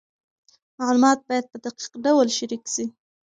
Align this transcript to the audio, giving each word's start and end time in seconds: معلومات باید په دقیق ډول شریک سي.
معلومات 0.79 1.19
باید 1.29 1.45
په 1.51 1.57
دقیق 1.65 1.93
ډول 2.05 2.27
شریک 2.37 2.63
سي. 2.73 2.85